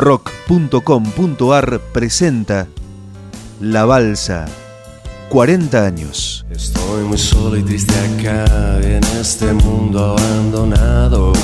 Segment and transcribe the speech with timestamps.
[0.00, 2.66] rock.com.ar presenta
[3.60, 4.46] La Balsa,
[5.28, 6.46] 40 años.
[6.48, 11.34] Estoy muy solo y triste acá en este mundo abandonado.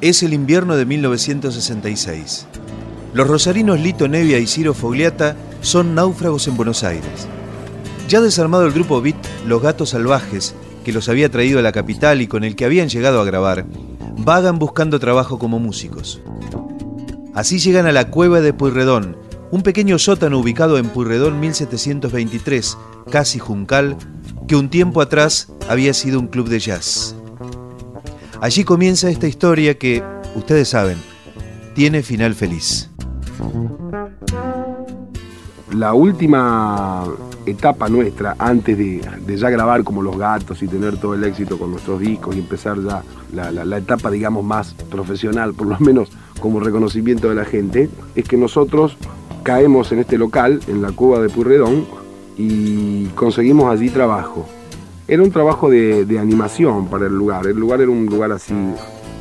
[0.00, 2.46] Es el invierno de 1966.
[3.12, 7.28] Los rosarinos Lito Nevia y Ciro Fogliata son náufragos en Buenos Aires.
[8.08, 12.22] Ya desarmado el grupo Beat, Los Gatos Salvajes, que los había traído a la capital
[12.22, 13.66] y con el que habían llegado a grabar,
[14.16, 16.22] vagan buscando trabajo como músicos.
[17.34, 19.18] Así llegan a la cueva de Puyredón,
[19.50, 22.78] un pequeño sótano ubicado en Puyredón 1723,
[23.10, 23.98] casi Juncal,
[24.46, 27.14] que un tiempo atrás había sido un club de jazz.
[28.40, 30.02] Allí comienza esta historia que,
[30.34, 30.96] ustedes saben,
[31.74, 32.88] tiene final feliz.
[35.70, 37.04] La última
[37.50, 41.70] etapa nuestra, antes de, ya grabar como los gatos y tener todo el éxito con
[41.70, 47.28] nuestros discos y empezar ya la, etapa, digamos, más profesional, por lo menos como reconocimiento
[47.28, 48.96] de la gente, es que nosotros
[49.42, 51.86] caemos en este local, en la cueva de Purredón,
[52.36, 54.46] y conseguimos allí trabajo.
[55.08, 57.46] Era un trabajo de, animación para el lugar.
[57.46, 58.54] El lugar era un lugar así,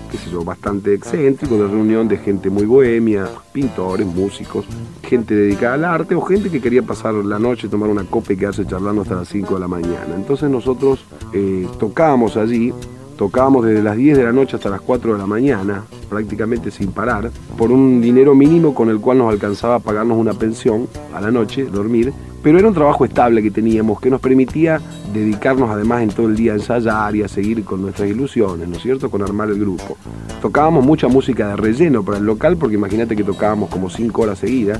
[0.09, 4.65] qué sé yo, bastante excéntrico, de reunión de gente muy bohemia, pintores, músicos,
[5.03, 8.37] gente dedicada al arte o gente que quería pasar la noche, tomar una copa y
[8.37, 10.15] quedarse charlando hasta las 5 de la mañana.
[10.15, 12.73] Entonces nosotros eh, tocábamos allí,
[13.17, 16.91] tocábamos desde las 10 de la noche hasta las 4 de la mañana, prácticamente sin
[16.91, 21.19] parar, por un dinero mínimo con el cual nos alcanzaba a pagarnos una pensión a
[21.19, 22.13] la noche, dormir,
[22.47, 24.79] pero era un trabajo estable que teníamos que nos permitía
[25.13, 28.77] dedicarnos además en todo el día a ensayar y a seguir con nuestras ilusiones, ¿no
[28.77, 29.97] es cierto?, con armar el grupo.
[30.41, 34.39] Tocábamos mucha música de relleno para el local, porque imagínate que tocábamos como 5 horas
[34.39, 34.79] seguidas,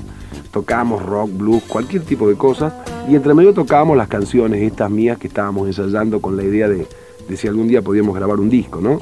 [0.50, 2.72] tocábamos rock, blues, cualquier tipo de cosas,
[3.09, 6.88] y entre medio tocábamos las canciones estas mías que estábamos ensayando con la idea de,
[7.27, 9.01] de si algún día podíamos grabar un disco, ¿no?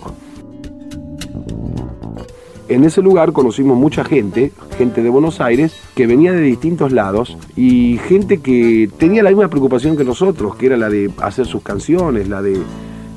[2.68, 7.38] En ese lugar conocimos mucha gente, gente de Buenos Aires, que venía de distintos lados
[7.56, 11.62] y gente que tenía la misma preocupación que nosotros, que era la de hacer sus
[11.62, 12.60] canciones, la de,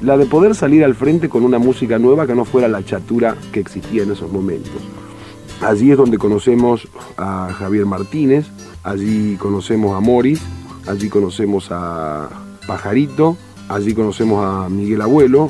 [0.02, 3.36] la de poder salir al frente con una música nueva que no fuera la chatura
[3.50, 4.82] que existía en esos momentos.
[5.62, 8.46] Allí es donde conocemos a Javier Martínez,
[8.84, 10.42] allí conocemos a Morris,
[10.86, 12.28] allí conocemos a
[12.66, 13.38] Pajarito,
[13.70, 15.48] allí conocemos a Miguel Abuelo,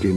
[0.00, 0.14] que,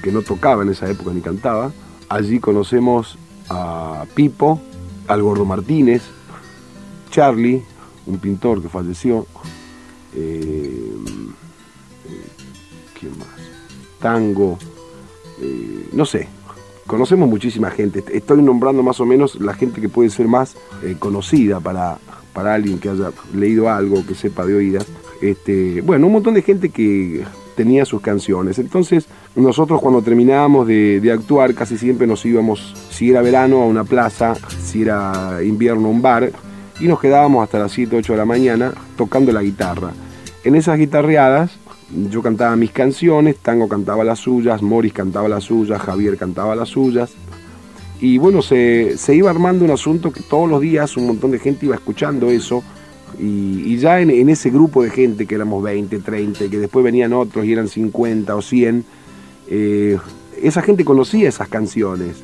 [0.00, 1.72] que no tocaba en esa época ni cantaba,
[2.12, 3.16] Allí conocemos
[3.48, 4.60] a Pipo,
[5.08, 6.02] al Gordo Martínez,
[7.10, 7.62] Charlie,
[8.04, 9.26] un pintor que falleció,
[10.14, 10.92] eh,
[12.04, 12.26] eh,
[13.00, 13.28] ¿quién más?
[13.98, 14.58] Tango,
[15.40, 16.28] eh, no sé,
[16.86, 18.04] conocemos muchísima gente.
[18.12, 20.54] Estoy nombrando más o menos la gente que puede ser más
[20.98, 21.96] conocida para,
[22.34, 24.86] para alguien que haya leído algo, que sepa de oídas.
[25.22, 27.24] Este, bueno, un montón de gente que
[27.56, 28.58] tenía sus canciones.
[28.58, 33.84] Entonces, nosotros cuando terminábamos de, actuar, casi siempre nos íbamos, si era verano, a una
[33.84, 36.30] plaza, si era invierno, a un bar,
[36.80, 39.92] y nos quedábamos hasta las 7, 8 de la mañana tocando la guitarra.
[40.44, 41.52] En esas guitarreadas,
[42.10, 46.70] yo cantaba mis canciones, Tango cantaba las suyas, Morris cantaba las suyas, Javier cantaba las
[46.70, 47.12] suyas.
[48.00, 51.38] Y bueno, se, se iba armando un asunto que todos los días un montón de
[51.38, 52.64] gente iba escuchando eso
[53.18, 57.44] y, ya en, ese grupo de gente, que éramos 20, 30, que después venían otros
[57.44, 58.84] y eran 50 o 100,
[59.48, 59.98] eh,
[60.42, 62.22] esa gente conocía esas canciones.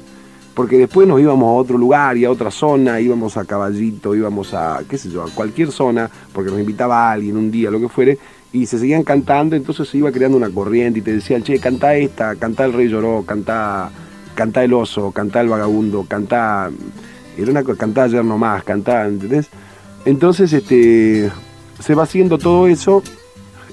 [0.55, 4.55] Porque después nos íbamos a otro lugar y a otra zona, íbamos a Caballito, íbamos
[4.55, 7.89] a, qué sé yo, a cualquier zona, porque nos invitaba alguien un día, lo que
[7.89, 8.19] fuere,
[8.53, 11.95] y se seguían cantando, entonces se iba creando una corriente y te decían, che, canta
[11.95, 13.91] esta, canta el rey lloró, canta,
[14.35, 16.71] canta el oso, canta el vagabundo, canta,
[17.37, 19.49] era una cantaba ayer nomás, cantaba, ¿entendés?
[20.09, 21.31] Entonces este,
[21.81, 23.03] se va haciendo todo eso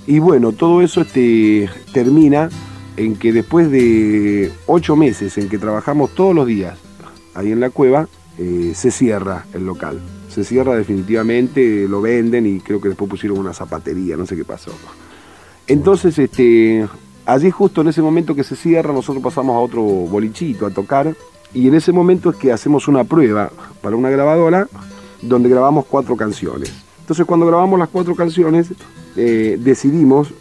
[0.06, 2.50] y bueno, todo eso este, termina
[2.98, 6.77] en que después de ocho meses en que trabajamos todos los días
[7.36, 10.01] ahí en la cueva, eh, se cierra el local.
[10.27, 14.44] Se cierra definitivamente, lo venden y creo que después pusieron una zapatería, no sé qué
[14.44, 14.71] pasó.
[15.68, 16.86] Entonces, este,
[17.25, 21.15] allí justo en ese momento que se cierra, nosotros pasamos a otro bolichito a tocar
[21.54, 24.68] y en ese momento es que hacemos una prueba para una grabadora
[25.27, 26.72] donde grabamos cuatro canciones.
[27.00, 28.69] Entonces cuando grabamos las cuatro canciones
[29.16, 30.33] eh, decidimos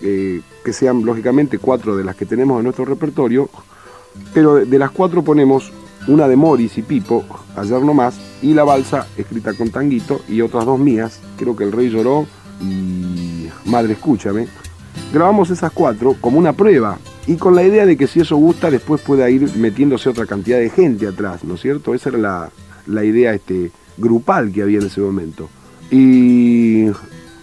[0.00, 3.48] eh, que sean lógicamente cuatro de las que tenemos en nuestro repertorio,
[4.34, 5.72] pero de, las cuatro ponemos
[6.06, 7.24] una de Morris y Pipo,
[7.56, 11.72] ayer nomás, y la balsa escrita con tanguito, y otras dos mías, creo que El
[11.72, 12.26] Rey Lloró
[12.60, 14.48] y Madre Escúchame.
[15.12, 18.70] Grabamos esas cuatro como una prueba y con la idea de que si eso gusta
[18.70, 21.94] después pueda ir metiéndose otra cantidad de gente atrás, ¿no es cierto?
[21.94, 22.50] Esa era la,
[22.86, 25.48] la idea este, grupal que había en ese momento.
[25.90, 26.86] Y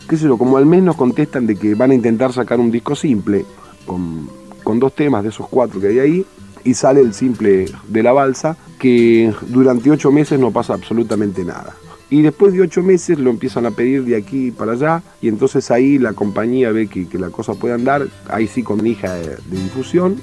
[0.07, 2.95] qué sé yo, como al menos contestan de que van a intentar sacar un disco
[2.95, 3.45] simple,
[3.85, 4.29] con,
[4.63, 6.25] con dos temas de esos cuatro que hay ahí,
[6.63, 11.75] y sale el simple de la balsa, que durante ocho meses no pasa absolutamente nada.
[12.09, 15.71] Y después de ocho meses lo empiezan a pedir de aquí para allá y entonces
[15.71, 20.17] ahí la compañía ve que, la cosa puede andar, ahí sí con hija de, difusión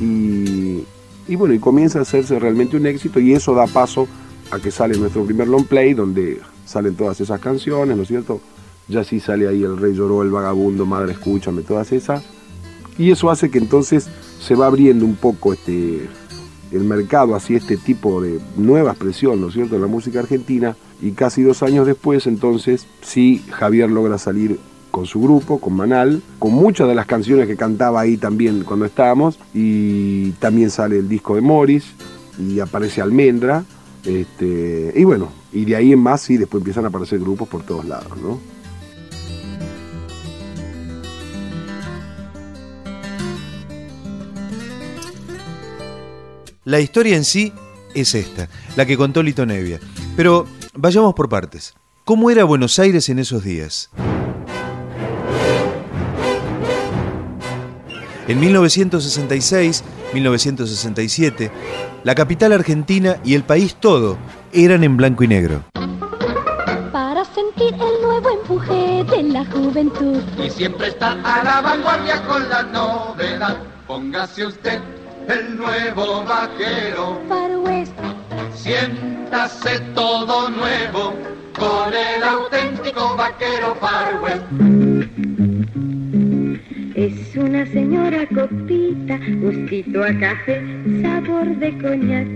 [0.00, 0.82] y,
[1.28, 4.08] y, bueno, y comienza a hacerse realmente un éxito y eso da paso
[4.50, 8.40] a que sale nuestro primer long play donde salen todas esas canciones, ¿no es cierto?
[8.88, 12.22] Ya sí sale ahí El Rey Lloró, El Vagabundo, Madre Escúchame, todas esas.
[12.98, 14.08] Y eso hace que entonces
[14.40, 16.08] se va abriendo un poco este,
[16.72, 20.76] el mercado hacia este tipo de nueva expresión, ¿no es cierto?, en la música argentina.
[21.02, 24.58] Y casi dos años después, entonces, sí, Javier logra salir
[24.90, 28.86] con su grupo, con Manal, con muchas de las canciones que cantaba ahí también cuando
[28.86, 31.84] estábamos, y también sale el disco de Morris,
[32.38, 33.64] y aparece Almendra,
[34.06, 37.62] este, y bueno, y de ahí en más sí, después empiezan a aparecer grupos por
[37.64, 38.40] todos lados, ¿no?
[46.64, 47.52] La historia en sí
[47.94, 49.78] es esta, la que contó Lito Nevia.
[50.16, 51.74] Pero vayamos por partes.
[52.04, 53.90] ¿Cómo era Buenos Aires en esos días?
[58.28, 61.50] En 1966, 1967,
[62.02, 64.18] la capital argentina y el país todo
[64.52, 65.62] eran en blanco y negro.
[66.90, 70.20] Para sentir el nuevo empuje de la juventud.
[70.44, 73.58] Y siempre está a la vanguardia con la novedad.
[73.86, 74.80] Póngase usted
[75.28, 77.20] el nuevo vaquero.
[77.28, 77.92] Far West.
[78.56, 81.14] Siéntase todo nuevo
[81.56, 84.95] con el auténtico vaquero Far West.
[86.96, 90.62] Es una señora copita, gustito a café,
[91.02, 92.26] sabor de coñac.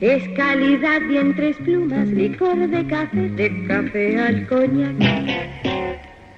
[0.00, 4.96] Es calidad y en tres plumas, licor de café, de café al coñac.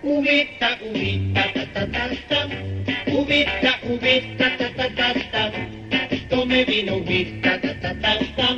[0.02, 2.48] Ubita, ubita, ta ta ta ta.
[3.10, 5.52] Ubita, ubita, ta ta ta ta.
[6.28, 8.56] Tome vino, ubita, ta ta ta ta.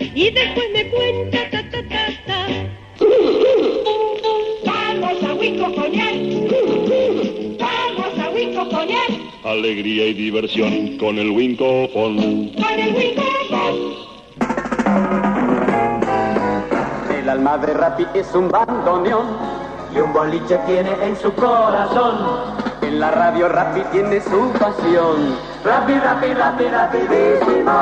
[0.00, 2.03] Y después me cuenta, ta ta ta
[9.64, 12.18] Alegría y diversión con el Winco Con
[17.08, 19.24] el alma de Rappi es un bandoneón
[19.94, 22.42] y un boliche tiene en su corazón.
[22.82, 25.34] En la radio Rappi tiene su pasión.
[25.64, 27.72] Rappi, Rappi, Rappi, rapidísimo.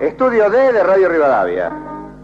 [0.00, 1.72] Estudio D de Radio Rivadavia.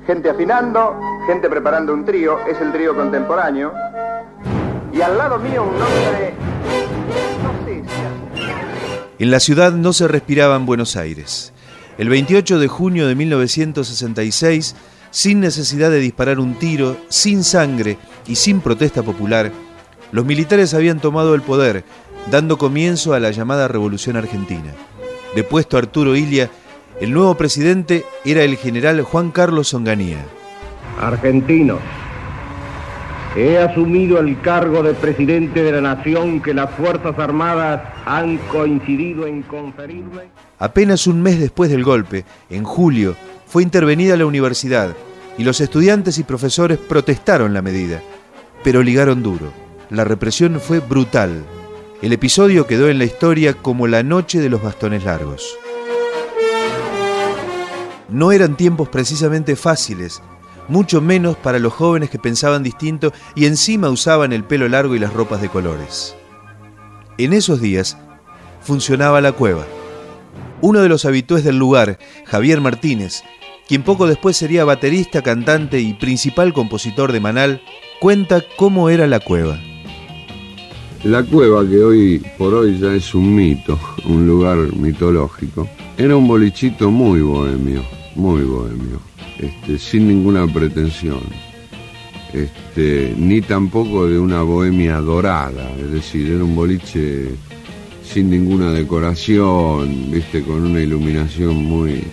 [0.07, 3.73] Gente afinando, gente preparando un trío, es el trío contemporáneo.
[4.93, 6.52] Y al lado mío un hombre...
[9.23, 11.53] En la ciudad no se respiraba en Buenos Aires.
[11.97, 14.75] El 28 de junio de 1966
[15.13, 19.53] sin necesidad de disparar un tiro, sin sangre y sin protesta popular,
[20.11, 21.85] los militares habían tomado el poder,
[22.33, 24.73] dando comienzo a la llamada Revolución Argentina.
[25.37, 26.51] Depuesto Arturo Ilia,
[27.01, 30.27] el nuevo presidente era el general Juan Carlos Onganía.
[31.01, 31.79] Argentino,
[33.37, 39.27] he asumido el cargo de presidente de la nación que las Fuerzas Armadas han coincidido
[39.27, 40.23] en conferirme.
[40.59, 43.17] Apenas un mes después del golpe, en julio,
[43.47, 44.95] fue intervenida la universidad
[45.39, 48.03] y los estudiantes y profesores protestaron la medida,
[48.63, 49.53] pero ligaron duro.
[49.91, 51.43] La represión fue brutal.
[52.03, 55.57] El episodio quedó en la historia como la noche de los bastones largos.
[58.09, 60.23] No eran tiempos precisamente fáciles,
[60.69, 64.99] mucho menos para los jóvenes que pensaban distinto y encima usaban el pelo largo y
[64.99, 66.15] las ropas de colores.
[67.19, 67.97] En esos días
[68.61, 69.67] funcionaba la cueva.
[70.61, 73.23] Uno de los habitués del lugar, Javier Martínez,
[73.69, 77.63] quien poco después sería baterista, cantante y principal compositor de Manal,
[78.01, 79.59] cuenta cómo era la cueva.
[81.05, 86.29] La cueva, que hoy por hoy ya es un mito, un lugar mitológico, era un
[86.29, 87.83] bolichito muy bohemio,
[88.15, 89.01] muy bohemio,
[89.39, 91.23] este, sin ninguna pretensión,
[92.33, 97.29] este, ni tampoco de una bohemia dorada, es decir, era un boliche
[98.03, 102.05] sin ninguna decoración, viste, con una iluminación muy,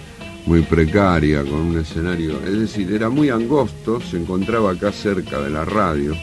[0.46, 5.50] muy precaria, con un escenario, es decir, era muy angosto, se encontraba acá cerca de
[5.50, 6.16] la radio,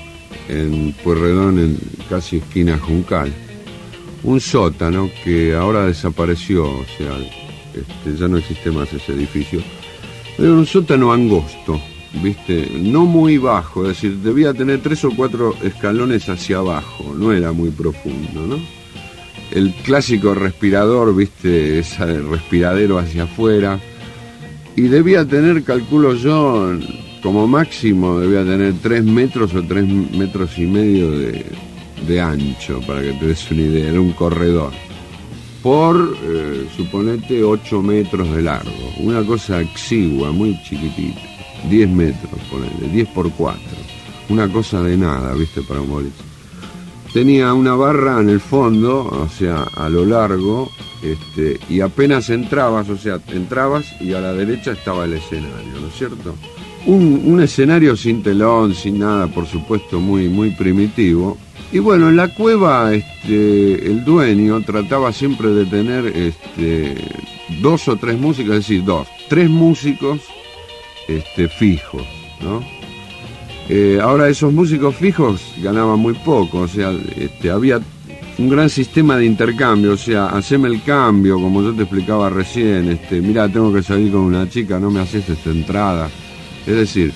[0.48, 3.32] en Pueyrredón, en casi esquina Juncal,
[4.22, 7.16] un sótano que ahora desapareció, o sea,
[7.74, 9.60] este, ya no existe más ese edificio,
[10.38, 11.80] era un sótano angosto,
[12.22, 17.32] viste, no muy bajo, es decir, debía tener tres o cuatro escalones hacia abajo, no
[17.32, 18.58] era muy profundo, ¿no?
[19.50, 23.78] El clásico respirador, viste, ese respiradero hacia afuera,
[24.74, 26.72] y debía tener, calculo yo,
[27.22, 31.46] como máximo debía tener 3 metros o 3 metros y medio de,
[32.06, 34.72] de ancho, para que te des una idea, era un corredor.
[35.66, 41.20] Por, eh, suponete, 8 metros de largo, una cosa exigua, muy chiquitita,
[41.68, 43.60] 10 metros, ponele, 10 por 4,
[44.28, 46.22] una cosa de nada, viste, para un boliche.
[47.12, 50.70] Tenía una barra en el fondo, o sea, a lo largo,
[51.02, 55.88] este, y apenas entrabas, o sea, entrabas y a la derecha estaba el escenario, ¿no
[55.88, 56.36] es cierto?
[56.86, 61.36] Un, un escenario sin telón, sin nada, por supuesto, muy, muy primitivo.
[61.72, 66.94] Y bueno, en la cueva este, el dueño trataba siempre de tener este,
[67.60, 70.20] dos o tres músicos, es decir, dos, tres músicos
[71.08, 72.04] este, fijos.
[73.68, 76.92] Eh, ahora esos músicos fijos ganaban muy poco, o sea,
[77.52, 77.80] había
[78.38, 82.90] un gran sistema de intercambio, o sea, haceme el cambio, como yo te explicaba recién,
[82.90, 86.08] este, mira, tengo que salir con una chica, no me haces esta entrada.
[86.66, 87.12] Es decir,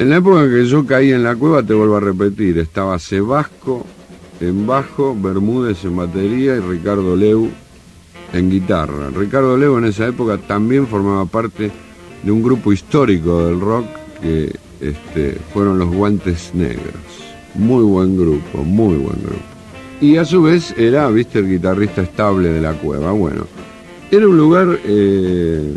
[0.00, 3.84] en la época que yo caí en la cueva, te vuelvo a repetir, estaba Sebasco
[4.40, 7.50] en bajo, Bermúdez en batería y Ricardo Leu
[8.32, 9.10] en guitarra.
[9.14, 11.70] Ricardo Leu en esa época también formaba parte
[12.22, 13.84] de un grupo histórico del rock
[14.22, 16.94] que este, fueron los Guantes Negros.
[17.54, 19.44] Muy buen grupo, muy buen grupo.
[20.00, 23.12] Y a su vez era, viste, el guitarrista estable de la cueva.
[23.12, 23.46] Bueno,
[24.10, 25.74] era un lugar, eh,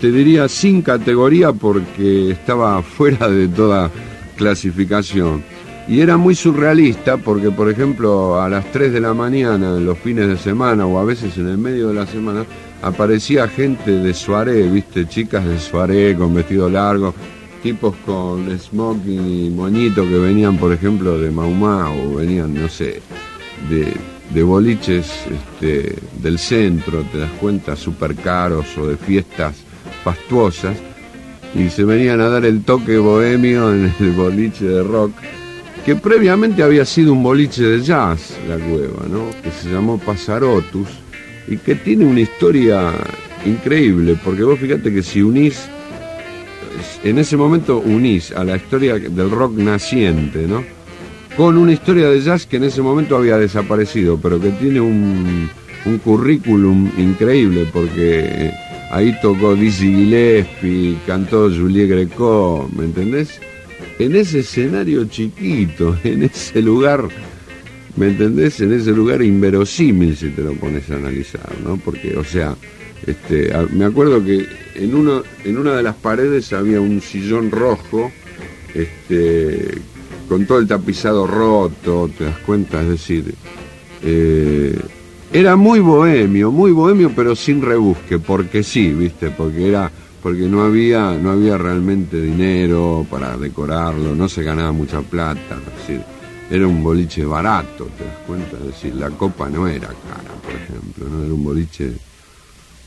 [0.00, 3.90] te diría, sin categoría porque estaba fuera de toda
[4.36, 5.42] clasificación.
[5.88, 9.98] Y era muy surrealista porque, por ejemplo, a las 3 de la mañana, en los
[9.98, 12.44] fines de semana o a veces en el medio de la semana,
[12.80, 17.12] aparecía gente de soirée, viste, chicas de soirée con vestido largo,
[17.62, 23.02] tipos con smoking y moñito que venían, por ejemplo, de Maumá o venían, no sé,
[23.68, 23.92] de,
[24.32, 29.69] de boliches este, del centro, te das cuenta, súper caros o de fiestas
[30.02, 30.76] fastuosas,
[31.54, 35.12] y se venían a dar el toque bohemio en el boliche de rock,
[35.84, 39.04] que previamente había sido un boliche de jazz, la cueva,
[39.42, 40.88] que se llamó Pasarotus,
[41.48, 42.92] y que tiene una historia
[43.44, 45.68] increíble, porque vos fíjate que si unís
[47.02, 50.46] en ese momento unís a la historia del rock naciente.
[51.36, 55.48] Con una historia de jazz que en ese momento había desaparecido, pero que tiene un
[56.04, 58.52] currículum increíble, porque
[58.90, 63.40] ahí tocó Dizzy Gillespie, cantó Julie Greco, ¿me entendés?
[63.98, 67.08] En ese escenario chiquito, en ese lugar,
[67.96, 68.60] ¿me entendés?
[68.60, 71.76] En ese lugar inverosímil si te lo pones a analizar, ¿no?
[71.76, 72.56] Porque, o sea,
[73.06, 78.12] este, me acuerdo que en, uno, en una de las paredes había un sillón rojo,
[78.74, 79.78] este,
[80.28, 83.34] con todo el tapizado roto, te das cuenta, es decir,
[84.02, 84.78] eh,
[85.32, 89.90] era muy bohemio, muy bohemio, pero sin rebusque, porque sí, viste, porque era,
[90.22, 95.78] porque no había, no había realmente dinero para decorarlo, no se ganaba mucha plata, es
[95.78, 96.04] decir,
[96.50, 100.52] era un boliche barato, te das cuenta, es decir, la copa no era cara, por
[100.52, 101.92] ejemplo, no era un boliche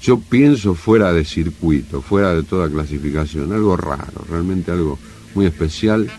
[0.04, 5.00] yo pienso fuera de circuito, fuera de toda clasificación, algo raro, realmente algo
[5.34, 6.10] muy especial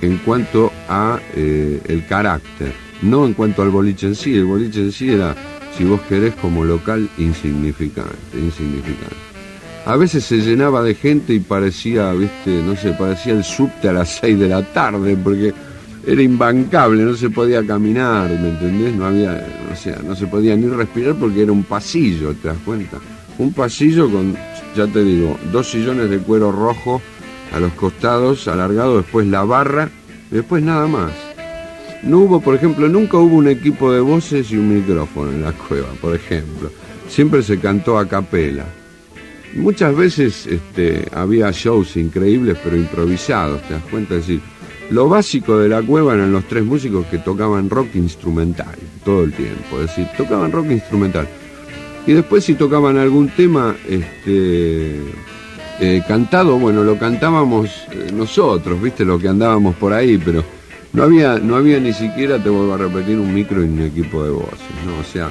[0.00, 2.72] en cuanto a eh, el carácter,
[3.04, 5.34] no en cuanto al boliche en sí, el boliche en sí era,
[5.76, 9.16] si vos querés, como local insignificante, insignificante.
[9.86, 13.92] A veces se llenaba de gente y parecía, viste, no sé, parecía el subte a
[13.92, 15.52] las 6 de la tarde, porque
[16.06, 18.94] era imbancable, no se podía caminar, ¿me entendés?
[18.94, 22.58] No había, o sea, no se podía ni respirar porque era un pasillo, ¿te das
[22.64, 22.98] cuenta?
[23.38, 24.34] Un pasillo con,
[24.76, 27.02] ya te digo, dos sillones de cuero rojo
[27.54, 29.90] a los costados, alargado, después la barra,
[30.30, 31.33] después nada más.
[32.06, 35.52] No hubo, por ejemplo, nunca hubo un equipo de voces y un micrófono en la
[35.52, 36.70] cueva, por ejemplo.
[37.08, 38.64] Siempre se cantó a capela.
[39.54, 44.16] Muchas veces este, había shows increíbles pero improvisados, ¿te das cuenta?
[44.16, 44.40] Es decir,
[44.90, 49.32] lo básico de la cueva eran los tres músicos que tocaban rock instrumental todo el
[49.32, 51.28] tiempo, es decir, tocaban rock instrumental.
[52.06, 55.00] Y después si tocaban algún tema este,
[55.80, 60.44] eh, cantado, bueno, lo cantábamos eh, nosotros, viste, lo que andábamos por ahí, pero
[60.94, 64.24] no había, no había ni siquiera, te vuelvo a repetir, un micro y un equipo
[64.24, 64.98] de voces, ¿no?
[65.00, 65.30] O sea,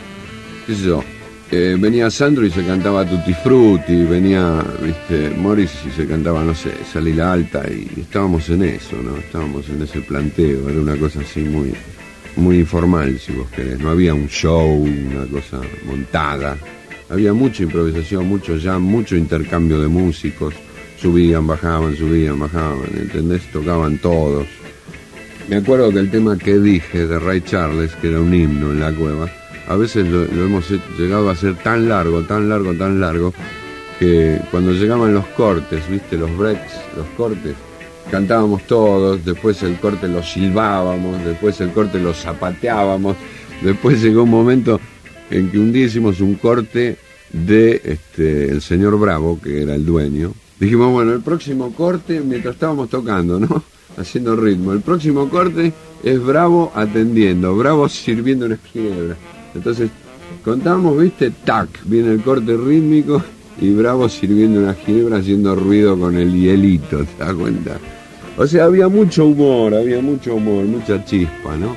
[0.68, 1.04] qué sé yo,
[1.52, 6.54] eh, venía Sandro y se cantaba Tutti Frutti, venía, viste, Morris y se cantaba, no
[6.54, 9.18] sé, Salila Alta, y estábamos en eso, ¿no?
[9.18, 11.74] Estábamos en ese planteo, era una cosa así muy,
[12.36, 13.80] muy informal, si vos querés.
[13.80, 16.58] No había un show, una cosa montada.
[17.10, 20.54] Había mucha improvisación, mucho jam, mucho intercambio de músicos.
[20.98, 23.44] Subían, bajaban, subían, bajaban, ¿entendés?
[23.52, 24.48] Tocaban todos.
[25.48, 28.80] Me acuerdo que el tema que dije de Ray Charles, que era un himno en
[28.80, 29.30] la cueva,
[29.68, 33.34] a veces lo, hemos llegado a hacer tan largo, tan largo, tan largo,
[34.00, 37.56] que cuando llegaban los cortes, viste, los breaks, los cortes,
[38.10, 43.18] cantábamos todos, después el corte lo silbábamos, después el corte lo zapateábamos,
[43.62, 44.80] después llegó un momento
[45.30, 46.98] en que un día hicimos un corte
[47.34, 50.34] de este, el señor Bravo, que era el dueño.
[50.58, 53.64] Dijimos, bueno, el próximo corte, mientras estábamos tocando, ¿no?
[53.98, 55.72] Haciendo ritmo, el próximo corte
[56.04, 59.16] es Bravo atendiendo, Bravo sirviendo una ginebra.
[59.54, 59.90] Entonces,
[60.44, 63.22] contamos, viste, tac, viene el corte rítmico
[63.62, 67.78] y Bravo sirviendo una ginebra haciendo ruido con el hielito, ¿te das cuenta?
[68.36, 71.76] O sea, había mucho humor, había mucho humor, mucha chispa, ¿no?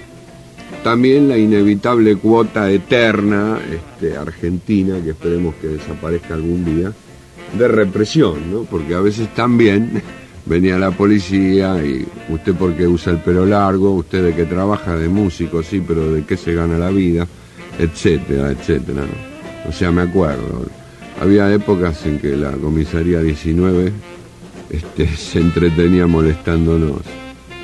[0.83, 6.93] También la inevitable cuota eterna este, argentina, que esperemos que desaparezca algún día,
[7.59, 8.63] de represión, ¿no?
[8.63, 10.03] Porque a veces también
[10.47, 15.09] venía la policía y usted porque usa el pelo largo, usted de que trabaja de
[15.09, 17.26] músico, sí, pero de qué se gana la vida,
[17.79, 19.03] etcétera, etcétera.
[19.69, 20.67] O sea, me acuerdo,
[21.21, 23.93] había épocas en que la comisaría 19
[24.71, 27.00] este, se entretenía molestándonos.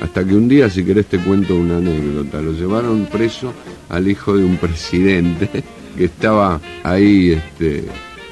[0.01, 2.41] Hasta que un día, si querés, te cuento una anécdota.
[2.41, 3.53] Lo llevaron preso
[3.89, 5.49] al hijo de un presidente
[5.97, 7.85] que estaba ahí este,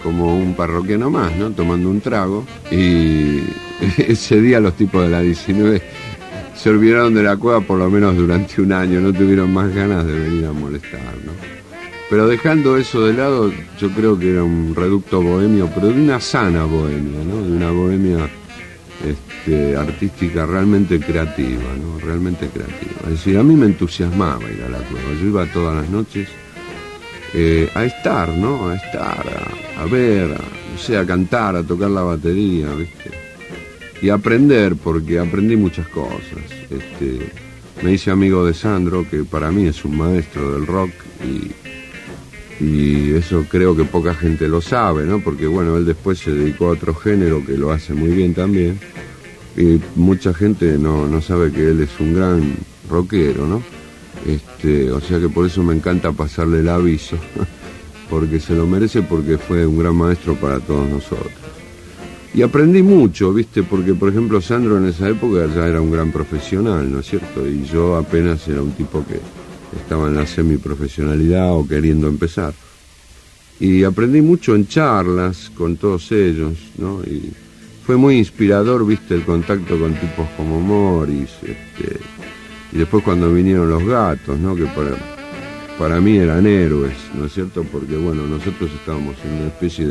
[0.04, 1.52] como un parroquiano más, ¿no?
[1.52, 2.46] Tomando un trago.
[2.70, 3.42] Y
[3.98, 5.82] ese día los tipos de la 19
[6.56, 10.06] se olvidaron de la cueva por lo menos durante un año, no tuvieron más ganas
[10.06, 11.02] de venir a molestar.
[12.10, 16.20] Pero dejando eso de lado, yo creo que era un reducto bohemio, pero de una
[16.20, 17.42] sana bohemia, ¿no?
[17.42, 18.30] De una bohemia
[19.08, 21.98] este, artística realmente creativa, ¿no?
[22.06, 23.02] Realmente creativa.
[23.06, 25.08] Es decir, a mí me entusiasmaba ir a la cueva.
[25.20, 26.28] Yo iba todas las noches
[27.34, 28.70] eh, a estar, ¿no?
[28.70, 29.26] A estar,
[29.78, 33.12] a, ver, a, no cantar, a tocar la batería, ¿viste?
[34.02, 36.44] Y aprender, porque aprendí muchas cosas.
[36.70, 37.32] Este,
[37.84, 40.92] me hice amigo de Sandro, que para mí es un maestro del rock
[41.24, 41.52] y
[42.62, 45.20] y eso creo que poca gente lo sabe, ¿no?
[45.20, 48.80] Porque bueno, él después se dedicó a otro género que lo hace muy bien también.
[49.58, 52.54] Y mucha gente no, no sabe que él es un gran
[52.88, 53.64] rockero, ¿no?
[54.26, 57.18] Este, o sea que por eso me encanta pasarle el aviso,
[58.10, 61.32] porque se lo merece porque fue un gran maestro para todos nosotros.
[62.34, 63.62] Y aprendí mucho, ¿viste?
[63.64, 67.46] Porque, por ejemplo, Sandro en esa época ya era un gran profesional, ¿no es cierto?
[67.46, 69.20] Y yo apenas era un tipo que
[69.78, 72.54] estaba en la semiprofesionalidad o queriendo empezar.
[73.60, 77.02] Y aprendí mucho en charlas con todos ellos, ¿no?
[77.04, 77.32] Y
[77.86, 82.00] fue muy inspirador, viste, el contacto con tipos como Morris, este,
[82.72, 84.56] y después cuando vinieron los gatos, ¿no?
[84.56, 84.92] Que para,
[85.78, 87.64] para mí eran héroes, ¿no es cierto?
[87.72, 89.88] Porque, bueno, nosotros estábamos en una especie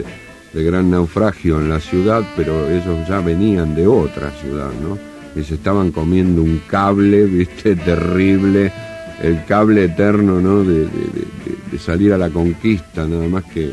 [0.53, 4.99] de, gran naufragio en la ciudad, pero ellos ya venían de otra ciudad, ¿no?
[5.40, 8.73] Y se estaban comiendo un cable, viste, terrible,
[9.23, 10.64] el cable eterno, ¿no?
[10.64, 10.88] De-
[11.71, 13.71] de salir a la conquista, nada más que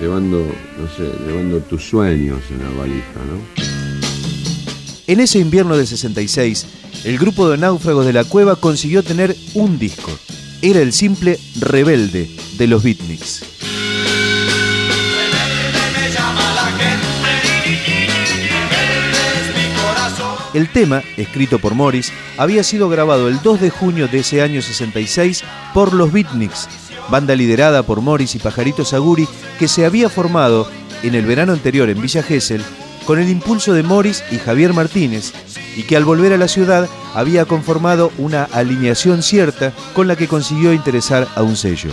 [0.00, 3.62] llevando, no sé, llevando tus sueños en la valija, ¿no?
[5.08, 6.66] En ese invierno del 66,
[7.04, 10.10] el grupo de náufragos de la cueva consiguió tener un disco.
[10.60, 13.44] Era el simple Rebelde de los Beatniks.
[20.54, 24.60] El tema, escrito por Morris, había sido grabado el 2 de junio de ese año
[24.60, 26.68] 66 por los Beatniks,
[27.10, 29.26] banda liderada por Morris y Pajarito Saguri,
[29.58, 30.68] que se había formado
[31.02, 32.62] en el verano anterior en Villa Gesell
[33.06, 35.32] con el impulso de Morris y Javier Martínez,
[35.76, 40.28] y que al volver a la ciudad había conformado una alineación cierta con la que
[40.28, 41.90] consiguió interesar a un sello.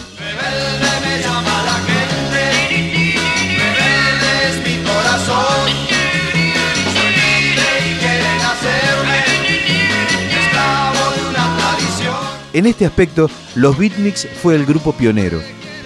[12.51, 15.39] En este aspecto, los Beatniks fue el grupo pionero,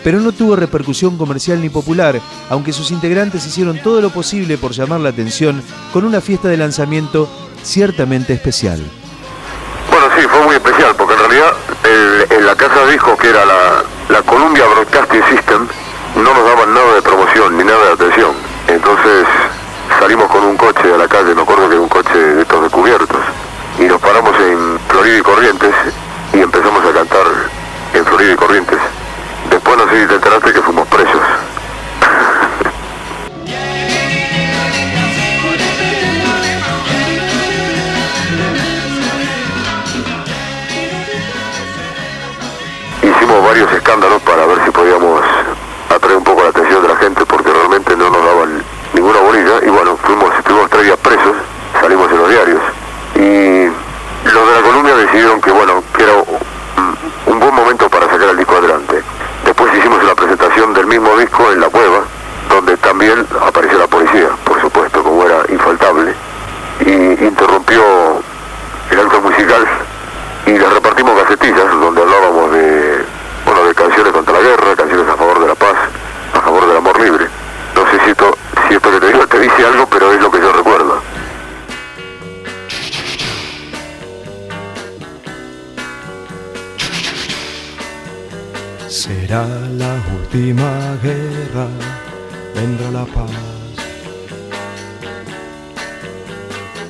[0.03, 4.71] pero no tuvo repercusión comercial ni popular, aunque sus integrantes hicieron todo lo posible por
[4.71, 7.29] llamar la atención con una fiesta de lanzamiento
[7.63, 8.79] ciertamente especial.
[9.89, 13.29] Bueno, sí, fue muy especial, porque en realidad el- en la casa de discos, que
[13.29, 15.67] era la, la Columbia Broadcasting System,
[16.15, 18.31] no nos daban nada de promoción ni nada de atención.
[18.67, 19.25] Entonces
[19.99, 22.61] salimos con un coche a la calle, me acuerdo que era un coche de estos
[22.63, 23.17] descubiertos,
[23.79, 25.73] y nos paramos en Florida y Corrientes
[26.33, 27.25] y empezamos a cantar
[27.93, 28.77] en Florida y Corrientes.
[29.49, 31.21] Después no sé si te enteraste que fuimos presos.
[43.41, 45.21] Varios escándalos para ver si podíamos
[45.89, 49.65] atraer un poco la atención de la gente porque realmente no nos daban ninguna bolilla.
[49.65, 51.35] Y bueno, fuimos, estuvimos tres días presos,
[51.79, 52.61] salimos en los diarios.
[53.15, 53.65] Y
[54.29, 58.37] los de la Columbia decidieron que bueno, que era un, buen momento para sacar el
[58.37, 59.01] disco adelante.
[59.45, 62.03] Después hicimos una presentación del mismo disco en la cueva
[62.49, 66.13] donde también apareció la policía, por supuesto, como era infaltable,
[66.85, 66.91] y
[67.25, 67.83] interrumpió
[68.91, 69.67] el acto musical
[70.45, 73.05] y le repartimos gacetillas donde hablábamos de,
[73.45, 75.77] bueno, de canciones contra la guerra, canciones a favor de la paz,
[76.33, 77.27] a favor del amor libre.
[77.75, 80.29] No sé si esto, si esto que te digo te dice algo, pero es lo
[80.29, 81.01] que yo recuerdo.
[88.89, 89.45] Será
[89.81, 91.67] la última guerra,
[92.53, 93.31] vendrá la paz.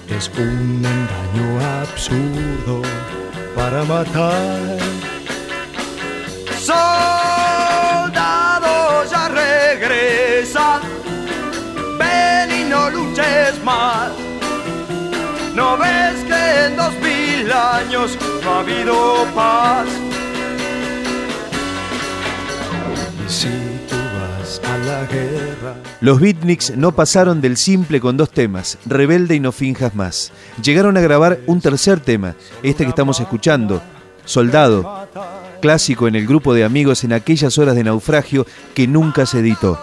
[0.10, 1.48] Es un engaño
[1.82, 2.82] absurdo
[3.56, 5.13] para matar.
[12.84, 14.12] No luches más.
[15.56, 19.88] ¿No ves que en dos mil años no ha habido paz?
[23.26, 23.48] Y si
[23.88, 29.36] tú vas a la guerra, Los beatniks no pasaron del simple con dos temas, Rebelde
[29.36, 30.32] y No Finjas Más.
[30.62, 33.82] Llegaron a grabar un tercer tema, este que estamos escuchando,
[34.26, 35.08] Soldado,
[35.62, 39.80] clásico en el grupo de amigos en aquellas horas de naufragio que nunca se editó.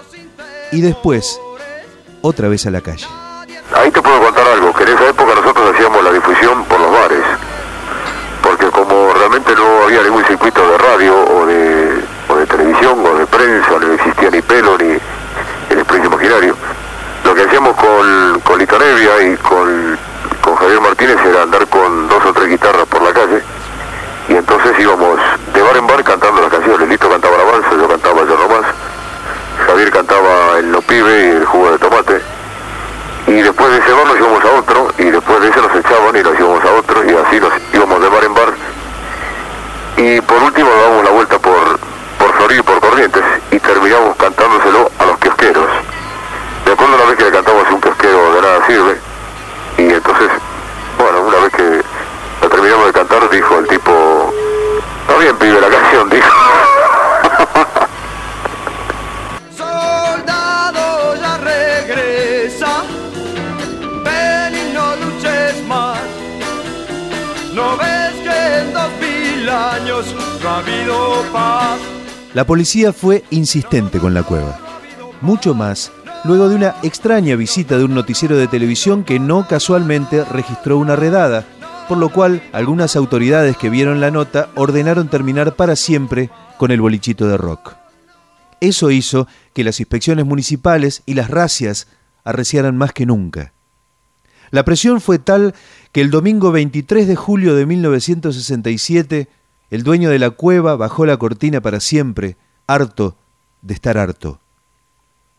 [0.73, 1.39] Y después,
[2.23, 3.07] otra vez a la calle.
[3.75, 6.91] Ahí te puedo contar algo, que en esa época nosotros hacíamos la difusión por los
[6.91, 7.25] bares,
[8.43, 13.15] porque como realmente no había ningún circuito de radio o de, o de televisión o
[13.19, 14.99] de prensa, no existía ni pelo ni
[15.71, 16.57] el expreso imaginario,
[17.25, 19.99] lo que hacíamos con, con Lito Nevia y con,
[20.43, 23.43] con Javier Martínez era andar con dos o tres guitarras por la calle
[24.29, 25.19] y entonces íbamos
[25.53, 26.89] de bar en bar cantando las canciones.
[26.89, 28.67] Lito cantaba la balsa, yo cantaba Yo Nomás,
[29.89, 32.21] Cantaba el No Pibe y el jugo de tomate.
[33.27, 36.17] Y después de ese bar nos íbamos a otro, y después de ese nos echaban
[36.17, 38.53] y nos íbamos a otro, y así nos íbamos de bar en bar.
[39.97, 41.79] Y por último dábamos la vuelta por,
[42.19, 45.69] por Florida y por Corrientes, y terminamos cantándoselo a los kiosqueros.
[46.67, 48.99] Me acuerdo una vez que le cantamos a un kiosquero de nada sirve,
[49.79, 50.29] y entonces,
[50.99, 51.83] bueno, una vez que
[52.43, 54.35] la terminamos de cantar, dijo el tipo,
[55.03, 56.29] está bien pibe la canción, dijo.
[72.35, 74.59] La policía fue insistente con la cueva.
[75.21, 75.91] Mucho más
[76.25, 80.97] luego de una extraña visita de un noticiero de televisión que no casualmente registró una
[80.97, 81.45] redada,
[81.89, 86.81] por lo cual algunas autoridades que vieron la nota ordenaron terminar para siempre con el
[86.81, 87.75] bolichito de rock.
[88.61, 91.89] Eso hizo que las inspecciones municipales y las racias
[92.23, 93.55] arreciaran más que nunca.
[94.51, 95.55] La presión fue tal
[95.93, 99.29] que el domingo 23 de julio de 1967,
[99.71, 103.17] el dueño de la cueva bajó la cortina para siempre, harto
[103.63, 104.41] de estar harto.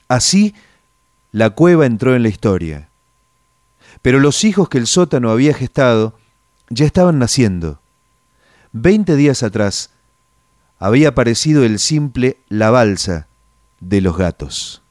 [0.08, 0.56] Así,
[1.32, 2.90] la cueva entró en la historia.
[4.02, 6.18] Pero los hijos que el sótano había gestado
[6.70, 7.80] ya estaban naciendo.
[8.72, 9.92] Veinte días atrás
[10.80, 13.28] había aparecido el simple La Balsa
[13.80, 14.82] de los gatos.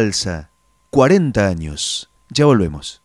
[0.00, 0.48] Balsa,
[0.88, 2.10] 40 años.
[2.30, 3.02] Ya volvemos.